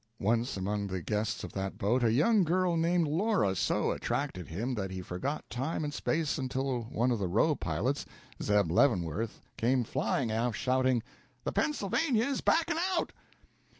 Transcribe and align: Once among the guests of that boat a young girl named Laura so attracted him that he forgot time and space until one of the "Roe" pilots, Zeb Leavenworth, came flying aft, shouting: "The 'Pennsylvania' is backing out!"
Once 0.19 0.57
among 0.57 0.87
the 0.87 0.99
guests 0.99 1.43
of 1.43 1.53
that 1.53 1.77
boat 1.77 2.03
a 2.03 2.11
young 2.11 2.43
girl 2.43 2.75
named 2.75 3.05
Laura 3.07 3.55
so 3.55 3.91
attracted 3.91 4.47
him 4.47 4.73
that 4.73 4.89
he 4.89 4.99
forgot 4.99 5.47
time 5.47 5.83
and 5.83 5.93
space 5.93 6.39
until 6.39 6.85
one 6.85 7.11
of 7.11 7.19
the 7.19 7.27
"Roe" 7.27 7.53
pilots, 7.53 8.03
Zeb 8.41 8.71
Leavenworth, 8.71 9.41
came 9.57 9.83
flying 9.83 10.31
aft, 10.31 10.57
shouting: 10.57 11.03
"The 11.43 11.51
'Pennsylvania' 11.51 12.25
is 12.25 12.41
backing 12.41 12.79
out!" 12.97 13.13